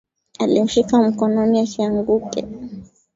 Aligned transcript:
Alimshika 0.39 0.97
mkononi 1.03 1.59
asianguke 1.61 2.47